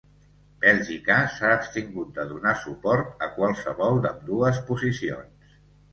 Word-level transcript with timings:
Bèlgica 0.61 1.17
s'ha 1.33 1.51
abstingut 1.57 2.09
de 2.17 2.25
donar 2.31 2.55
suport 2.63 3.23
a 3.27 3.31
qualsevol 3.37 4.01
d'ambdues 4.07 4.63
posicions. 4.71 5.59